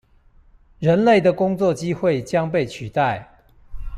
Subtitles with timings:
[0.79, 3.37] 人類的工作機會將被取代？